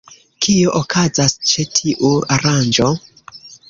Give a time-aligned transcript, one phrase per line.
[0.45, 2.95] Kio okazas ĉe tiu aranĝo?